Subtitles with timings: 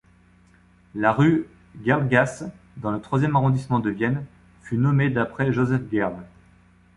[0.95, 1.47] La rue
[1.85, 2.43] Gerlgasse
[2.77, 4.25] dans le troisième arrondissement de Vienne
[4.63, 6.15] fut nommée d'après Josef Gerl.